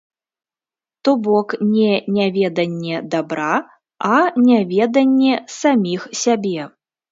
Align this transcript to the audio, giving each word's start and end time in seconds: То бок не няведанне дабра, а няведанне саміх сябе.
То 1.07 1.11
бок 1.27 1.53
не 1.73 1.91
няведанне 2.15 3.03
дабра, 3.13 3.51
а 4.15 4.19
няведанне 4.49 5.33
саміх 5.59 6.11
сябе. 6.25 6.61